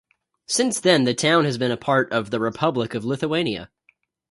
Since 0.47 0.79
then 0.79 1.03
the 1.03 1.13
town 1.13 1.45
has 1.45 1.59
been 1.59 1.69
a 1.69 1.77
part 1.77 2.11
of 2.11 2.31
the 2.31 2.39
Republic 2.39 2.95
of 2.95 3.05
Lithuania. 3.05 3.69